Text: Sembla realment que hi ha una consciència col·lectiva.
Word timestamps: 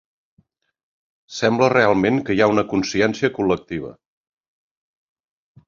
Sembla 1.39 1.67
realment 1.73 2.17
que 2.29 2.37
hi 2.37 2.43
ha 2.45 2.49
una 2.55 2.65
consciència 2.73 3.31
col·lectiva. 3.39 3.95